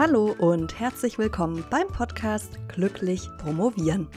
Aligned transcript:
Hallo 0.00 0.34
und 0.38 0.80
herzlich 0.80 1.18
willkommen 1.18 1.62
beim 1.68 1.86
Podcast 1.86 2.58
Glücklich 2.68 3.28
Promovieren. 3.36 4.08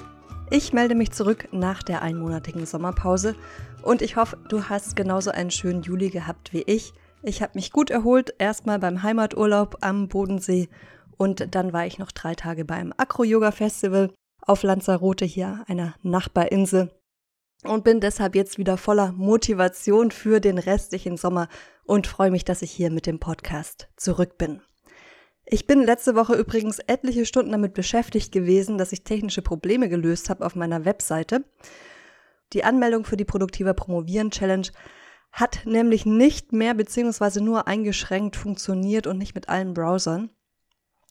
Ich 0.50 0.72
melde 0.72 0.96
mich 0.96 1.12
zurück 1.12 1.50
nach 1.52 1.84
der 1.84 2.02
einmonatigen 2.02 2.66
Sommerpause 2.66 3.36
und 3.82 4.02
ich 4.02 4.16
hoffe, 4.16 4.38
du 4.48 4.70
hast 4.70 4.96
genauso 4.96 5.32
einen 5.32 5.52
schönen 5.52 5.82
Juli 5.82 6.10
gehabt 6.10 6.54
wie 6.54 6.62
ich. 6.62 6.94
Ich 7.22 7.42
habe 7.42 7.52
mich 7.56 7.74
gut 7.74 7.90
erholt, 7.90 8.34
erstmal 8.40 8.80
beim 8.80 9.04
Heimaturlaub 9.04 9.76
am 9.82 10.08
Bodensee 10.08 10.70
und 11.18 11.54
dann 11.54 11.74
war 11.74 11.86
ich 11.86 12.00
noch 12.00 12.14
drei 12.14 12.34
Tage 12.34 12.64
beim 12.64 12.94
Acro-Yoga-Festival 12.96 14.14
auf 14.42 14.64
Lanzarote 14.64 15.26
hier, 15.26 15.66
einer 15.68 15.96
Nachbarinsel 16.02 16.94
und 17.66 17.84
bin 17.84 18.00
deshalb 18.00 18.36
jetzt 18.36 18.58
wieder 18.58 18.78
voller 18.78 19.12
Motivation 19.12 20.12
für 20.12 20.40
den 20.40 20.60
restlichen 20.60 21.18
Sommer 21.18 21.50
und 21.84 22.08
freue 22.08 22.32
mich, 22.32 22.46
dass 22.46 22.62
ich 22.62 22.72
hier 22.72 22.90
mit 22.90 23.06
dem 23.06 23.20
Podcast 23.20 23.90
zurück 23.98 24.38
bin. 24.38 24.62
Ich 25.46 25.68
bin 25.68 25.84
letzte 25.84 26.16
Woche 26.16 26.36
übrigens 26.36 26.80
etliche 26.80 27.26
Stunden 27.26 27.52
damit 27.52 27.74
beschäftigt 27.74 28.32
gewesen, 28.32 28.78
dass 28.78 28.94
ich 28.94 29.04
technische 29.04 29.42
Probleme 29.42 29.90
gelöst 29.90 30.30
habe 30.30 30.46
auf 30.46 30.56
meiner 30.56 30.86
Webseite. 30.86 31.44
Die 32.54 32.64
Anmeldung 32.64 33.04
für 33.04 33.18
die 33.18 33.26
Produktiver 33.26 33.74
Promovieren 33.74 34.32
Challenge 34.32 34.68
hat 35.32 35.66
nämlich 35.66 36.06
nicht 36.06 36.54
mehr 36.54 36.76
beziehungsweise 36.76 37.44
nur 37.44 37.68
eingeschränkt 37.68 38.36
funktioniert 38.36 39.08
und 39.08 39.18
nicht 39.18 39.36
mit 39.36 39.50
allen 39.50 39.74
Browsern. 39.74 40.30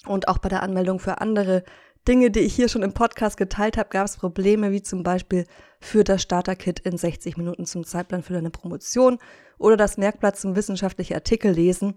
Und 0.06 0.28
auch 0.28 0.38
bei 0.38 0.48
der 0.48 0.62
Anmeldung 0.62 0.98
für 0.98 1.20
andere 1.20 1.64
Dinge, 2.08 2.30
die 2.30 2.40
ich 2.40 2.54
hier 2.54 2.68
schon 2.68 2.82
im 2.82 2.94
Podcast 2.94 3.36
geteilt 3.36 3.76
habe, 3.76 3.90
gab 3.90 4.06
es 4.06 4.16
Probleme, 4.16 4.72
wie 4.72 4.82
zum 4.82 5.02
Beispiel 5.02 5.46
für 5.80 6.02
das 6.02 6.22
Starter-Kit 6.22 6.80
in 6.80 6.96
60 6.96 7.36
Minuten 7.36 7.66
zum 7.66 7.84
Zeitplan 7.84 8.22
für 8.22 8.32
deine 8.32 8.50
Promotion 8.50 9.18
oder 9.58 9.76
das 9.76 9.98
Merkblatt 9.98 10.36
zum 10.36 10.56
wissenschaftlichen 10.56 11.14
Artikel 11.14 11.52
lesen. 11.52 11.94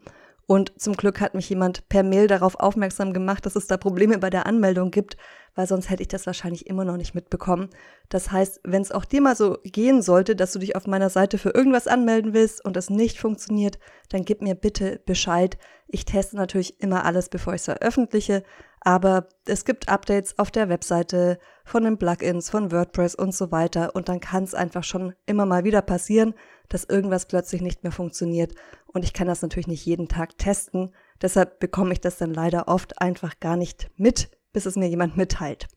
Und 0.48 0.80
zum 0.80 0.96
Glück 0.96 1.22
hat 1.22 1.34
mich 1.34 1.50
jemand 1.50 1.90
per 1.90 2.04
Mail 2.04 2.28
darauf 2.28 2.60
aufmerksam 2.60 3.14
gemacht, 3.14 3.46
dass 3.46 3.56
es 3.56 3.66
da 3.66 3.78
Probleme 3.78 4.20
bei 4.20 4.30
der 4.30 4.46
Anmeldung 4.46 4.92
gibt, 4.92 5.18
weil 5.56 5.68
sonst 5.68 5.90
hätte 5.90 6.04
ich 6.04 6.08
das 6.08 6.28
wahrscheinlich 6.28 6.68
immer 6.68 6.86
noch 6.86 6.98
nicht 6.98 7.16
mitbekommen. 7.16 7.70
Das 8.10 8.32
heißt, 8.32 8.60
wenn 8.64 8.82
es 8.82 8.92
auch 8.92 9.06
dir 9.06 9.22
mal 9.22 9.36
so 9.36 9.58
gehen 9.64 10.02
sollte, 10.04 10.36
dass 10.36 10.52
du 10.52 10.60
dich 10.60 10.76
auf 10.76 10.86
meiner 10.86 11.10
Seite 11.10 11.40
für 11.40 11.50
irgendwas 11.50 11.88
anmelden 11.88 12.34
willst 12.34 12.64
und 12.64 12.78
es 12.78 12.90
nicht 12.90 13.20
funktioniert, 13.20 13.80
dann 14.10 14.24
gib 14.24 14.42
mir 14.42 14.54
bitte 14.54 15.02
Bescheid. 15.06 15.58
Ich 15.88 16.06
teste 16.06 16.36
natürlich 16.36 16.80
immer 16.80 17.06
alles, 17.06 17.30
bevor 17.30 17.54
ich 17.54 17.62
es 17.62 17.66
veröffentliche, 17.66 18.44
aber 18.82 19.30
es 19.48 19.66
gibt 19.66 19.90
Updates 19.90 20.38
auf 20.38 20.52
der 20.52 20.70
Webseite 20.70 21.40
von 21.64 21.84
den 21.84 21.98
Plugins, 21.98 22.52
von 22.52 22.72
WordPress 22.72 23.16
und 23.16 23.34
so 23.34 23.52
weiter. 23.52 23.96
Und 23.96 24.10
dann 24.10 24.20
kann 24.20 24.44
es 24.44 24.54
einfach 24.54 24.84
schon 24.84 25.16
immer 25.26 25.48
mal 25.48 25.64
wieder 25.64 25.82
passieren, 25.82 26.36
dass 26.70 26.84
irgendwas 26.84 27.28
plötzlich 27.28 27.62
nicht 27.62 27.84
mehr 27.84 27.92
funktioniert. 27.92 28.54
Und 28.88 29.04
ich 29.04 29.14
kann 29.14 29.28
das 29.28 29.42
natürlich 29.42 29.68
nicht 29.68 29.86
jeden 29.86 30.08
Tag 30.08 30.38
testen. 30.38 30.94
Deshalb 31.22 31.60
bekomme 31.60 31.94
ich 31.94 32.02
das 32.02 32.18
dann 32.18 32.34
leider 32.34 32.68
oft 32.68 33.02
einfach 33.02 33.40
gar 33.40 33.58
nicht 33.58 33.90
mit, 33.98 34.30
bis 34.54 34.66
es 34.66 34.76
mir 34.76 34.88
jemand 34.88 35.18
mitteilt. 35.18 35.68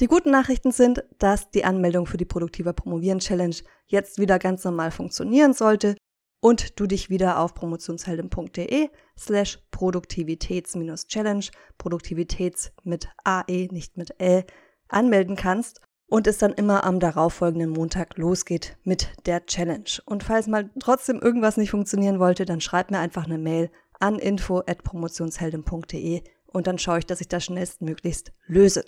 Die 0.00 0.06
guten 0.06 0.30
Nachrichten 0.30 0.72
sind, 0.72 1.04
dass 1.18 1.50
die 1.50 1.64
Anmeldung 1.64 2.06
für 2.06 2.16
die 2.16 2.24
Produktiver 2.24 2.72
Promovieren 2.72 3.18
Challenge 3.18 3.56
jetzt 3.86 4.18
wieder 4.18 4.38
ganz 4.38 4.64
normal 4.64 4.90
funktionieren 4.90 5.52
sollte 5.52 5.94
und 6.40 6.80
du 6.80 6.86
dich 6.86 7.10
wieder 7.10 7.38
auf 7.38 7.52
promotionsheldin.de 7.54 8.88
slash 9.18 9.58
Produktivitäts-Challenge, 9.70 11.44
Produktivitäts 11.76 12.72
mit 12.82 13.08
AE, 13.24 13.68
nicht 13.70 13.98
mit 13.98 14.18
L, 14.18 14.44
anmelden 14.88 15.36
kannst 15.36 15.82
und 16.10 16.26
es 16.26 16.38
dann 16.38 16.52
immer 16.52 16.84
am 16.84 17.00
darauffolgenden 17.00 17.70
Montag 17.70 18.18
losgeht 18.18 18.76
mit 18.82 19.08
der 19.26 19.46
Challenge. 19.46 19.88
Und 20.04 20.24
falls 20.24 20.48
mal 20.48 20.68
trotzdem 20.80 21.20
irgendwas 21.20 21.56
nicht 21.56 21.70
funktionieren 21.70 22.18
wollte, 22.18 22.44
dann 22.44 22.60
schreib 22.60 22.90
mir 22.90 22.98
einfach 22.98 23.24
eine 23.24 23.38
Mail 23.38 23.70
an 24.00 24.18
info 24.18 24.58
at 24.58 24.82
promotionsheldin.de 24.82 26.22
und 26.46 26.66
dann 26.66 26.78
schaue 26.78 26.98
ich, 26.98 27.06
dass 27.06 27.20
ich 27.20 27.28
das 27.28 27.44
schnellstmöglichst 27.44 28.32
löse. 28.46 28.84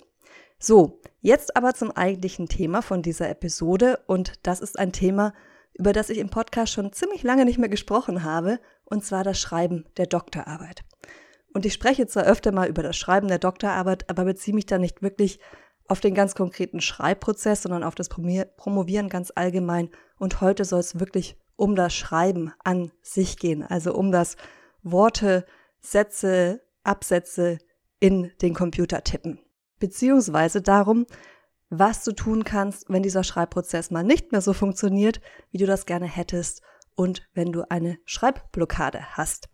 So, 0.59 0.99
jetzt 1.21 1.55
aber 1.55 1.73
zum 1.73 1.91
eigentlichen 1.91 2.47
Thema 2.47 2.81
von 2.81 3.01
dieser 3.01 3.29
Episode 3.29 3.99
und 4.05 4.33
das 4.43 4.59
ist 4.59 4.77
ein 4.77 4.91
Thema, 4.91 5.33
über 5.73 5.93
das 5.93 6.09
ich 6.09 6.17
im 6.17 6.29
Podcast 6.29 6.73
schon 6.73 6.91
ziemlich 6.91 7.23
lange 7.23 7.45
nicht 7.45 7.57
mehr 7.57 7.69
gesprochen 7.69 8.23
habe, 8.23 8.59
und 8.85 9.03
zwar 9.05 9.23
das 9.23 9.39
Schreiben 9.39 9.85
der 9.97 10.07
Doktorarbeit. 10.07 10.83
Und 11.53 11.65
ich 11.65 11.73
spreche 11.73 12.05
zwar 12.05 12.25
öfter 12.25 12.51
mal 12.51 12.67
über 12.67 12.83
das 12.83 12.97
Schreiben 12.97 13.27
der 13.27 13.39
Doktorarbeit, 13.39 14.09
aber 14.09 14.25
beziehe 14.25 14.53
mich 14.53 14.65
da 14.65 14.77
nicht 14.77 15.01
wirklich 15.01 15.39
auf 15.87 15.99
den 15.99 16.13
ganz 16.13 16.35
konkreten 16.35 16.81
Schreibprozess, 16.81 17.63
sondern 17.63 17.83
auf 17.83 17.95
das 17.95 18.09
Promovieren 18.09 19.09
ganz 19.09 19.31
allgemein. 19.35 19.89
Und 20.17 20.41
heute 20.41 20.65
soll 20.65 20.79
es 20.79 20.99
wirklich 20.99 21.37
um 21.55 21.75
das 21.75 21.93
Schreiben 21.93 22.53
an 22.63 22.91
sich 23.01 23.37
gehen, 23.37 23.63
also 23.63 23.93
um 23.93 24.11
das 24.11 24.37
Worte, 24.81 25.45
Sätze, 25.79 26.61
Absätze 26.83 27.59
in 27.99 28.31
den 28.41 28.53
Computer 28.53 29.03
tippen. 29.03 29.39
Beziehungsweise 29.79 30.61
darum, 30.61 31.05
was 31.69 32.03
du 32.03 32.11
tun 32.11 32.43
kannst, 32.43 32.89
wenn 32.89 33.03
dieser 33.03 33.23
Schreibprozess 33.23 33.91
mal 33.91 34.03
nicht 34.03 34.31
mehr 34.31 34.41
so 34.41 34.53
funktioniert, 34.53 35.21
wie 35.51 35.57
du 35.57 35.65
das 35.65 35.85
gerne 35.85 36.05
hättest 36.05 36.61
und 36.95 37.23
wenn 37.33 37.51
du 37.51 37.63
eine 37.69 37.97
Schreibblockade 38.05 39.17
hast. 39.17 39.49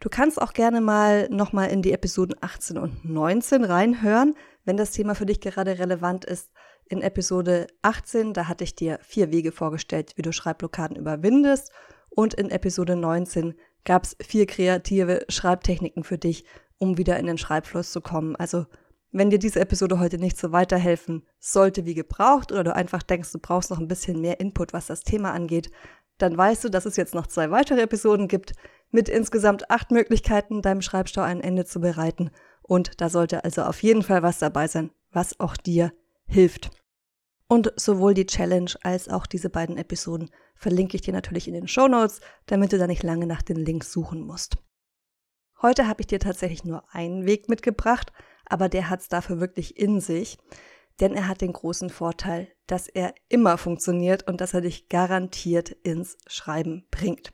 Du 0.00 0.08
kannst 0.08 0.40
auch 0.40 0.52
gerne 0.52 0.80
mal 0.80 1.28
nochmal 1.28 1.70
in 1.70 1.82
die 1.82 1.92
Episoden 1.92 2.36
18 2.40 2.78
und 2.78 3.04
19 3.04 3.64
reinhören, 3.64 4.36
wenn 4.68 4.76
das 4.76 4.90
Thema 4.90 5.14
für 5.14 5.24
dich 5.24 5.40
gerade 5.40 5.78
relevant 5.78 6.26
ist. 6.26 6.50
In 6.84 7.00
Episode 7.00 7.68
18, 7.80 8.34
da 8.34 8.48
hatte 8.48 8.64
ich 8.64 8.74
dir 8.74 8.98
vier 9.02 9.32
Wege 9.32 9.50
vorgestellt, 9.50 10.12
wie 10.16 10.22
du 10.22 10.30
Schreibblockaden 10.30 10.94
überwindest. 10.94 11.72
Und 12.10 12.34
in 12.34 12.50
Episode 12.50 12.94
19 12.94 13.54
gab 13.86 14.04
es 14.04 14.14
vier 14.20 14.44
kreative 14.44 15.24
Schreibtechniken 15.30 16.04
für 16.04 16.18
dich, 16.18 16.44
um 16.76 16.98
wieder 16.98 17.18
in 17.18 17.26
den 17.26 17.38
Schreibfluss 17.38 17.92
zu 17.92 18.02
kommen. 18.02 18.36
Also 18.36 18.66
wenn 19.10 19.30
dir 19.30 19.38
diese 19.38 19.58
Episode 19.58 20.00
heute 20.00 20.18
nicht 20.18 20.36
so 20.36 20.52
weiterhelfen 20.52 21.26
sollte 21.38 21.86
wie 21.86 21.94
gebraucht 21.94 22.52
oder 22.52 22.64
du 22.64 22.76
einfach 22.76 23.02
denkst, 23.02 23.32
du 23.32 23.38
brauchst 23.38 23.70
noch 23.70 23.78
ein 23.78 23.88
bisschen 23.88 24.20
mehr 24.20 24.38
Input, 24.38 24.74
was 24.74 24.86
das 24.86 25.00
Thema 25.00 25.32
angeht, 25.32 25.70
dann 26.18 26.36
weißt 26.36 26.64
du, 26.64 26.68
dass 26.68 26.84
es 26.84 26.96
jetzt 26.96 27.14
noch 27.14 27.26
zwei 27.26 27.50
weitere 27.50 27.80
Episoden 27.80 28.28
gibt 28.28 28.52
mit 28.90 29.08
insgesamt 29.08 29.70
acht 29.70 29.90
Möglichkeiten, 29.92 30.60
deinem 30.60 30.82
Schreibstau 30.82 31.22
ein 31.22 31.40
Ende 31.40 31.64
zu 31.64 31.80
bereiten. 31.80 32.30
Und 32.68 33.00
da 33.00 33.08
sollte 33.08 33.44
also 33.44 33.62
auf 33.62 33.82
jeden 33.82 34.02
Fall 34.02 34.22
was 34.22 34.38
dabei 34.38 34.68
sein, 34.68 34.90
was 35.10 35.40
auch 35.40 35.56
dir 35.56 35.92
hilft. 36.26 36.70
Und 37.48 37.72
sowohl 37.76 38.12
die 38.12 38.26
Challenge 38.26 38.70
als 38.82 39.08
auch 39.08 39.26
diese 39.26 39.48
beiden 39.48 39.78
Episoden 39.78 40.30
verlinke 40.54 40.94
ich 40.94 41.00
dir 41.00 41.14
natürlich 41.14 41.48
in 41.48 41.54
den 41.54 41.66
Show 41.66 41.88
Notes, 41.88 42.20
damit 42.44 42.72
du 42.72 42.78
da 42.78 42.86
nicht 42.86 43.02
lange 43.02 43.26
nach 43.26 43.40
den 43.40 43.56
Links 43.56 43.90
suchen 43.90 44.20
musst. 44.20 44.58
Heute 45.62 45.88
habe 45.88 46.02
ich 46.02 46.08
dir 46.08 46.20
tatsächlich 46.20 46.64
nur 46.64 46.84
einen 46.94 47.24
Weg 47.24 47.48
mitgebracht, 47.48 48.12
aber 48.44 48.68
der 48.68 48.90
hat 48.90 49.00
es 49.00 49.08
dafür 49.08 49.40
wirklich 49.40 49.78
in 49.78 50.00
sich, 50.00 50.36
denn 51.00 51.14
er 51.14 51.26
hat 51.26 51.40
den 51.40 51.54
großen 51.54 51.88
Vorteil, 51.88 52.48
dass 52.66 52.86
er 52.86 53.14
immer 53.30 53.56
funktioniert 53.56 54.28
und 54.28 54.42
dass 54.42 54.52
er 54.52 54.60
dich 54.60 54.90
garantiert 54.90 55.70
ins 55.70 56.18
Schreiben 56.26 56.86
bringt. 56.90 57.32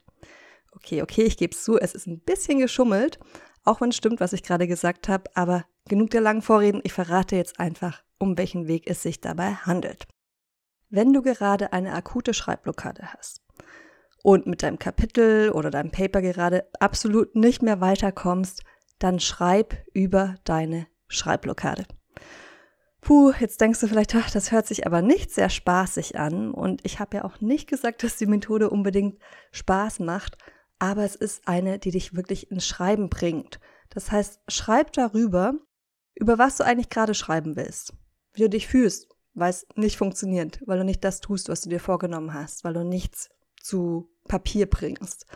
Okay, 0.73 1.03
okay, 1.03 1.23
ich 1.23 1.37
gebe 1.37 1.55
es 1.55 1.65
zu, 1.65 1.79
es 1.79 1.95
ist 1.95 2.07
ein 2.07 2.21
bisschen 2.21 2.61
geschummelt, 2.61 3.19
auch 3.65 3.81
wenn 3.81 3.91
es 3.91 3.97
stimmt, 3.97 4.21
was 4.21 4.33
ich 4.33 4.43
gerade 4.43 4.67
gesagt 4.67 5.09
habe, 5.09 5.31
aber 5.35 5.65
genug 5.89 6.11
der 6.11 6.21
langen 6.21 6.43
Vorreden, 6.43 6.81
ich 6.85 6.93
verrate 6.93 7.37
jetzt 7.37 7.59
einfach, 7.59 8.03
um 8.19 8.39
welchen 8.39 8.69
Weg 8.69 8.85
es 8.87 9.03
sich 9.03 9.21
dabei 9.21 9.55
handelt. 9.55 10.07
Wenn 10.91 11.13
du 11.13 11.23
gerade 11.23 11.73
eine 11.73 11.93
akute 11.95 12.35
Schreibblockade 12.35 13.13
hast 13.13 13.43
und 14.23 14.47
mit 14.47 14.63
deinem 14.63 14.79
Kapitel 14.79 15.51
oder 15.51 15.71
deinem 15.71 15.91
Paper 15.91 16.23
gerade 16.23 16.67
absolut 16.79 17.35
nicht 17.35 17.63
mehr 17.63 17.81
weiterkommst, 17.81 18.63
dann 18.99 19.19
schreib 19.19 19.77
über 19.93 20.37
deine 20.45 20.87
Schreibblockade. 21.09 21.85
Puh, 23.01 23.33
jetzt 23.39 23.61
denkst 23.61 23.81
du 23.81 23.87
vielleicht, 23.87 24.15
ach, 24.15 24.31
das 24.31 24.51
hört 24.51 24.67
sich 24.67 24.87
aber 24.87 25.03
nicht 25.03 25.31
sehr 25.31 25.51
spaßig 25.51 26.19
an. 26.19 26.53
Und 26.53 26.81
ich 26.87 27.01
habe 27.01 27.19
ja 27.19 27.25
auch 27.25 27.41
nicht 27.43 27.69
gesagt, 27.69 28.03
dass 28.03 28.17
die 28.17 28.25
Methode 28.25 28.71
unbedingt 28.71 29.19
Spaß 29.53 30.01
macht, 30.01 30.39
aber 30.79 31.05
es 31.05 31.17
ist 31.17 31.47
eine, 31.47 31.79
die 31.79 31.91
dich 31.91 32.15
wirklich 32.15 32.51
ins 32.51 32.67
Schreiben 32.67 33.09
bringt. 33.09 33.61
Das 33.91 34.11
heißt, 34.11 34.41
schreib 34.49 34.93
darüber, 34.93 35.55
über 36.15 36.39
was 36.39 36.57
du 36.57 36.65
eigentlich 36.65 36.91
gerade 36.91 37.15
schreiben 37.15 37.57
willst, 37.57 37.93
wie 38.33 38.43
du 38.43 38.51
dich 38.51 38.67
fühlst, 38.67 39.09
weil 39.35 39.51
es 39.51 39.67
nicht 39.77 39.97
funktioniert, 39.97 40.61
weil 40.67 40.79
du 40.79 40.85
nicht 40.85 41.05
das 41.05 41.21
tust, 41.21 41.49
was 41.49 41.63
du 41.63 41.69
dir 41.69 41.81
vorgenommen 41.81 42.35
hast, 42.35 42.65
weil 42.65 42.75
du 42.75 42.85
nichts 42.85 43.31
zu 43.61 44.11
Papier 44.29 44.69
bringst. 44.69 45.27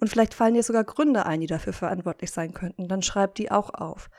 Und 0.00 0.08
vielleicht 0.08 0.34
fallen 0.34 0.54
dir 0.54 0.62
sogar 0.62 0.84
Gründe 0.84 1.26
ein, 1.26 1.40
die 1.40 1.46
dafür 1.46 1.72
verantwortlich 1.72 2.30
sein 2.30 2.54
könnten. 2.54 2.88
Dann 2.88 3.02
schreib 3.02 3.34
die 3.34 3.50
auch 3.50 3.70
auf. 3.74 4.10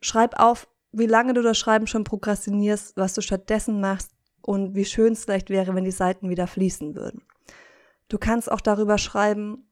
Schreib 0.00 0.38
auf, 0.38 0.68
wie 0.92 1.06
lange 1.06 1.34
du 1.34 1.42
das 1.42 1.58
Schreiben 1.58 1.86
schon 1.86 2.04
prokrastinierst, 2.04 2.96
was 2.96 3.14
du 3.14 3.20
stattdessen 3.20 3.80
machst 3.80 4.12
und 4.40 4.74
wie 4.74 4.84
schön 4.84 5.12
es 5.12 5.24
vielleicht 5.24 5.50
wäre, 5.50 5.74
wenn 5.74 5.84
die 5.84 5.90
Seiten 5.90 6.30
wieder 6.30 6.46
fließen 6.46 6.94
würden. 6.94 7.22
Du 8.08 8.18
kannst 8.18 8.50
auch 8.50 8.60
darüber 8.60 8.98
schreiben, 8.98 9.68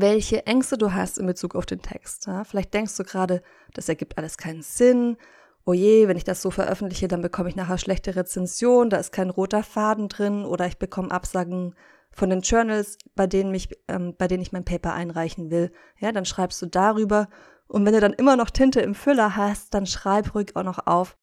welche 0.00 0.46
Ängste 0.46 0.78
du 0.78 0.92
hast 0.92 1.18
in 1.18 1.26
Bezug 1.26 1.54
auf 1.54 1.66
den 1.66 1.82
Text. 1.82 2.26
Ja? 2.26 2.44
Vielleicht 2.44 2.74
denkst 2.74 2.96
du 2.96 3.04
gerade, 3.04 3.42
das 3.72 3.88
ergibt 3.88 4.18
alles 4.18 4.36
keinen 4.36 4.62
Sinn. 4.62 5.16
Oh 5.64 5.72
je, 5.72 6.08
wenn 6.08 6.16
ich 6.16 6.24
das 6.24 6.42
so 6.42 6.50
veröffentliche, 6.50 7.08
dann 7.08 7.22
bekomme 7.22 7.48
ich 7.48 7.56
nachher 7.56 7.78
schlechte 7.78 8.16
Rezension, 8.16 8.90
da 8.90 8.98
ist 8.98 9.12
kein 9.12 9.30
roter 9.30 9.62
Faden 9.62 10.08
drin 10.08 10.44
oder 10.44 10.66
ich 10.66 10.78
bekomme 10.78 11.10
Absagen 11.10 11.74
von 12.10 12.30
den 12.30 12.42
Journals, 12.42 12.98
bei 13.14 13.26
denen, 13.26 13.50
mich, 13.50 13.70
ähm, 13.88 14.14
bei 14.16 14.28
denen 14.28 14.42
ich 14.42 14.52
mein 14.52 14.64
Paper 14.64 14.92
einreichen 14.92 15.50
will. 15.50 15.72
Ja, 15.98 16.12
dann 16.12 16.26
schreibst 16.26 16.60
du 16.60 16.66
darüber 16.66 17.28
Und 17.66 17.86
wenn 17.86 17.94
du 17.94 18.00
dann 18.00 18.12
immer 18.12 18.36
noch 18.36 18.50
Tinte 18.50 18.80
im 18.80 18.94
Füller 18.94 19.36
hast, 19.36 19.72
dann 19.74 19.86
schreib 19.86 20.34
ruhig 20.34 20.54
auch 20.54 20.62
noch 20.62 20.86
auf, 20.86 21.16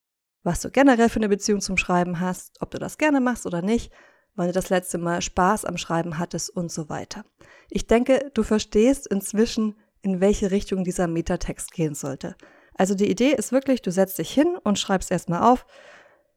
was 0.44 0.60
du 0.62 0.72
generell 0.72 1.10
für 1.10 1.20
eine 1.20 1.30
Beziehung 1.30 1.62
zum 1.62 1.78
Schreiben 1.78 2.20
hast, 2.20 2.58
ob 2.62 2.72
du 2.72 2.80
das 2.80 2.98
gerne 2.98 3.22
machst 3.22 3.46
oder 3.46 3.62
nicht, 3.62 3.92
wann 4.36 4.48
du 4.48 4.54
das 4.54 4.70
letzte 4.70 4.98
Mal 4.98 5.22
Spaß 5.22 5.66
am 5.66 5.78
Schreiben 5.78 6.18
hattest 6.18 6.50
und 6.50 6.72
so 6.72 6.90
weiter. 6.90 7.26
Ich 7.70 7.88
denke, 7.88 8.32
du 8.34 8.44
verstehst 8.44 9.08
inzwischen, 9.08 9.76
in 10.02 10.20
welche 10.20 10.52
Richtung 10.52 10.84
dieser 10.84 11.08
Metatext 11.08 11.72
gehen 11.72 11.94
sollte. 11.94 12.36
Also 12.74 12.96
die 12.96 13.10
Idee 13.10 13.32
ist 13.32 13.52
wirklich, 13.52 13.82
du 13.82 13.92
setzt 13.92 14.18
dich 14.18 14.32
hin 14.32 14.58
und 14.64 14.80
schreibst 14.80 15.12
erstmal 15.12 15.44
auf, 15.44 15.66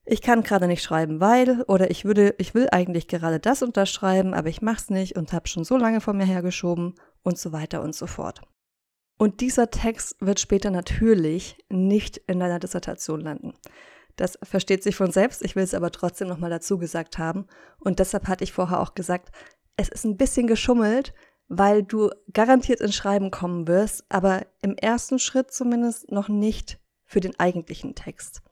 ich 0.07 0.21
kann 0.21 0.43
gerade 0.43 0.67
nicht 0.67 0.83
schreiben, 0.83 1.21
weil 1.21 1.63
oder 1.63 1.91
ich 1.91 2.05
würde, 2.05 2.35
ich 2.37 2.55
will 2.55 2.69
eigentlich 2.71 3.09
gerade 3.09 3.41
das 3.41 3.63
und 3.63 3.77
das 3.77 3.91
schreiben, 3.91 4.35
aber 4.35 4.49
ich 4.49 4.61
mach's 4.61 4.91
nicht 4.91 5.17
und 5.17 5.33
habe 5.33 5.49
schon 5.49 5.65
so 5.65 5.79
lange 5.79 6.03
vor 6.03 6.13
mir 6.13 6.27
hergeschoben 6.27 6.95
und 7.23 7.39
so 7.39 7.53
weiter 7.53 7.83
und 7.83 7.95
so 7.95 8.07
fort. 8.07 8.43
Und 9.17 9.41
dieser 9.41 9.71
Text 9.71 10.17
wird 10.21 10.41
später 10.41 10.71
natürlich 10.71 11.57
nicht 11.71 12.19
in 12.19 12.41
deiner 12.41 12.59
Dissertation 12.59 13.21
landen. 13.21 13.55
Das 14.17 14.39
versteht 14.43 14.83
sich 14.83 14.97
von 14.97 15.11
selbst, 15.11 15.45
ich 15.45 15.57
will 15.57 15.65
es 15.65 15.75
aber 15.75 15.91
trotzdem 15.91 16.29
nochmal 16.29 16.51
dazu 16.51 16.79
gesagt 16.79 17.19
haben. 17.19 17.47
Und 17.79 17.99
deshalb 17.99 18.29
hatte 18.29 18.45
ich 18.45 18.53
vorher 18.53 18.81
auch 18.81 18.95
gesagt, 18.95 19.31
es 19.77 19.89
ist 19.89 20.05
ein 20.05 20.17
bisschen 20.17 20.47
geschummelt, 20.47 21.15
weil 21.49 21.83
du 21.83 22.11
garantiert 22.33 22.81
ins 22.81 22.95
Schreiben 22.95 23.31
kommen 23.31 23.67
wirst, 23.67 24.05
aber 24.09 24.47
im 24.63 24.77
ersten 24.77 25.19
Schritt 25.19 25.53
zumindest 25.53 26.11
noch 26.11 26.29
nicht 26.29 26.79
für 27.05 27.21
den 27.21 27.39
eigentlichen 27.39 27.95
Text. 27.95 28.43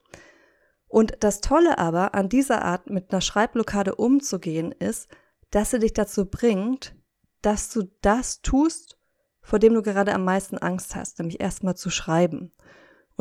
Und 0.89 1.15
das 1.21 1.41
Tolle 1.41 1.79
aber 1.79 2.15
an 2.15 2.29
dieser 2.29 2.63
Art 2.63 2.91
mit 2.91 3.11
einer 3.11 3.23
Schreibblockade 3.23 3.95
umzugehen 3.95 4.73
ist, 4.73 5.09
dass 5.51 5.71
sie 5.71 5.79
dich 5.79 5.95
dazu 5.95 6.27
bringt, 6.27 6.95
dass 7.41 7.71
du 7.71 7.85
das 8.03 8.43
tust, 8.43 8.99
vor 9.41 9.59
dem 9.59 9.75
du 9.75 9.83
gerade 9.83 10.15
am 10.15 10.25
meisten 10.25 10.59
Angst 10.59 10.95
hast, 10.95 11.19
nämlich 11.19 11.41
erstmal 11.41 11.77
zu 11.77 11.91
schreiben. 11.91 12.53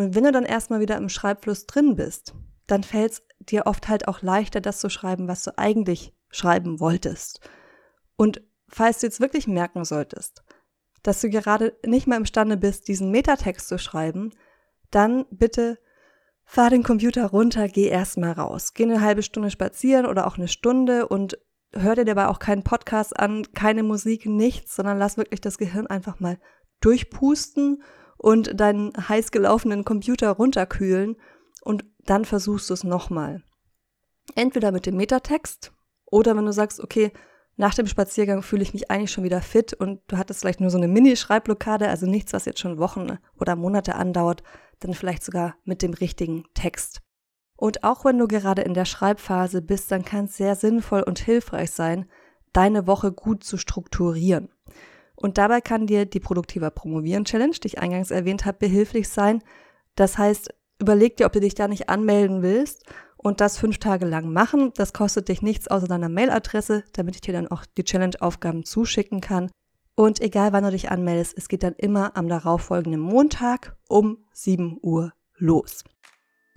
Und 0.01 0.15
wenn 0.15 0.23
du 0.23 0.31
dann 0.31 0.45
erstmal 0.45 0.79
wieder 0.79 0.97
im 0.97 1.09
Schreibfluss 1.09 1.67
drin 1.67 1.95
bist, 1.95 2.33
dann 2.65 2.83
fällt 2.83 3.11
es 3.11 3.23
dir 3.39 3.67
oft 3.67 3.87
halt 3.87 4.07
auch 4.07 4.21
leichter, 4.21 4.59
das 4.59 4.79
zu 4.79 4.89
schreiben, 4.89 5.27
was 5.27 5.43
du 5.43 5.57
eigentlich 5.57 6.13
schreiben 6.29 6.79
wolltest. 6.79 7.39
Und 8.15 8.41
falls 8.67 8.99
du 8.99 9.07
jetzt 9.07 9.19
wirklich 9.19 9.47
merken 9.47 9.85
solltest, 9.85 10.43
dass 11.03 11.21
du 11.21 11.29
gerade 11.29 11.77
nicht 11.85 12.07
mehr 12.07 12.17
imstande 12.17 12.57
bist, 12.57 12.87
diesen 12.87 13.11
Metatext 13.11 13.67
zu 13.67 13.77
schreiben, 13.77 14.31
dann 14.89 15.25
bitte 15.29 15.77
fahr 16.45 16.69
den 16.71 16.83
Computer 16.83 17.27
runter, 17.27 17.67
geh 17.67 17.87
erstmal 17.87 18.31
raus. 18.31 18.73
Geh 18.73 18.83
eine 18.83 19.01
halbe 19.01 19.21
Stunde 19.21 19.51
spazieren 19.51 20.05
oder 20.07 20.25
auch 20.25 20.37
eine 20.37 20.47
Stunde 20.47 21.07
und 21.07 21.37
hör 21.73 21.95
dir 21.95 22.05
dabei 22.05 22.27
auch 22.27 22.39
keinen 22.39 22.63
Podcast 22.63 23.17
an, 23.17 23.53
keine 23.53 23.83
Musik, 23.83 24.25
nichts, 24.25 24.75
sondern 24.75 24.97
lass 24.97 25.17
wirklich 25.17 25.41
das 25.41 25.57
Gehirn 25.57 25.87
einfach 25.87 26.19
mal 26.19 26.39
durchpusten 26.81 27.83
und 28.21 28.59
deinen 28.59 28.93
heiß 29.09 29.31
gelaufenen 29.31 29.83
Computer 29.83 30.29
runterkühlen 30.29 31.17
und 31.63 31.85
dann 32.05 32.23
versuchst 32.23 32.69
du 32.69 32.75
es 32.75 32.83
nochmal. 32.83 33.43
Entweder 34.35 34.71
mit 34.71 34.85
dem 34.85 34.95
Metatext 34.95 35.73
oder 36.05 36.37
wenn 36.37 36.45
du 36.45 36.53
sagst, 36.53 36.79
okay, 36.79 37.11
nach 37.57 37.73
dem 37.73 37.87
Spaziergang 37.87 38.43
fühle 38.43 38.61
ich 38.61 38.73
mich 38.73 38.91
eigentlich 38.91 39.11
schon 39.11 39.23
wieder 39.23 39.41
fit 39.41 39.73
und 39.73 40.01
du 40.07 40.17
hattest 40.17 40.41
vielleicht 40.41 40.61
nur 40.61 40.69
so 40.69 40.77
eine 40.77 40.87
Mini-Schreibblockade, 40.87 41.89
also 41.89 42.05
nichts, 42.05 42.31
was 42.31 42.45
jetzt 42.45 42.59
schon 42.59 42.77
Wochen 42.77 43.17
oder 43.39 43.55
Monate 43.55 43.95
andauert, 43.95 44.43
dann 44.79 44.93
vielleicht 44.93 45.23
sogar 45.23 45.55
mit 45.63 45.81
dem 45.81 45.93
richtigen 45.93 46.45
Text. 46.53 47.01
Und 47.55 47.83
auch 47.83 48.05
wenn 48.05 48.19
du 48.19 48.27
gerade 48.27 48.61
in 48.61 48.75
der 48.75 48.85
Schreibphase 48.85 49.63
bist, 49.63 49.91
dann 49.91 50.05
kann 50.05 50.25
es 50.25 50.37
sehr 50.37 50.55
sinnvoll 50.55 51.01
und 51.01 51.17
hilfreich 51.19 51.71
sein, 51.71 52.09
deine 52.53 52.85
Woche 52.85 53.11
gut 53.11 53.43
zu 53.43 53.57
strukturieren. 53.57 54.49
Und 55.21 55.37
dabei 55.37 55.61
kann 55.61 55.87
dir 55.87 56.05
die 56.05 56.19
Produktiver 56.19 56.71
Promovieren 56.71 57.25
Challenge, 57.25 57.55
die 57.55 57.67
ich 57.67 57.79
eingangs 57.79 58.11
erwähnt 58.11 58.45
habe, 58.45 58.57
behilflich 58.59 59.07
sein. 59.07 59.43
Das 59.95 60.17
heißt, 60.17 60.53
überleg 60.79 61.17
dir, 61.17 61.27
ob 61.27 61.33
du 61.33 61.39
dich 61.39 61.53
da 61.53 61.67
nicht 61.67 61.89
anmelden 61.89 62.41
willst 62.41 62.85
und 63.17 63.39
das 63.39 63.57
fünf 63.57 63.77
Tage 63.77 64.05
lang 64.05 64.33
machen. 64.33 64.71
Das 64.75 64.93
kostet 64.93 65.29
dich 65.29 65.43
nichts 65.43 65.67
außer 65.67 65.87
deiner 65.87 66.09
Mailadresse, 66.09 66.83
damit 66.93 67.15
ich 67.15 67.21
dir 67.21 67.33
dann 67.33 67.47
auch 67.47 67.65
die 67.77 67.83
Challenge-Aufgaben 67.83 68.63
zuschicken 68.65 69.21
kann. 69.21 69.51
Und 69.95 70.19
egal 70.21 70.53
wann 70.53 70.63
du 70.63 70.71
dich 70.71 70.89
anmeldest, 70.89 71.37
es 71.37 71.47
geht 71.47 71.61
dann 71.61 71.75
immer 71.75 72.17
am 72.17 72.27
darauffolgenden 72.27 73.01
Montag 73.01 73.75
um 73.87 74.25
7 74.33 74.79
Uhr 74.81 75.13
los. 75.37 75.83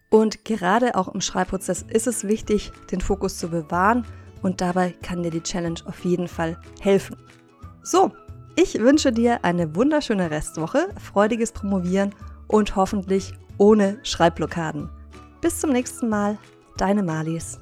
Und 0.08 0.44
gerade 0.44 0.94
auch 0.94 1.08
im 1.08 1.20
Schreibprozess 1.20 1.82
ist 1.82 2.06
es 2.06 2.24
wichtig, 2.24 2.72
den 2.90 3.00
Fokus 3.00 3.36
zu 3.36 3.48
bewahren 3.48 4.06
und 4.42 4.60
dabei 4.60 4.92
kann 5.02 5.22
dir 5.22 5.30
die 5.30 5.42
Challenge 5.42 5.80
auf 5.86 6.04
jeden 6.04 6.28
Fall 6.28 6.58
helfen. 6.80 7.16
So, 7.82 8.12
ich 8.56 8.78
wünsche 8.78 9.12
dir 9.12 9.44
eine 9.44 9.74
wunderschöne 9.74 10.30
Restwoche, 10.30 10.88
freudiges 11.02 11.52
Promovieren 11.52 12.14
und 12.46 12.76
hoffentlich 12.76 13.32
ohne 13.58 13.98
Schreibblockaden. 14.02 14.88
Bis 15.40 15.60
zum 15.60 15.70
nächsten 15.70 16.08
Mal, 16.08 16.38
deine 16.76 17.02
Malis. 17.02 17.58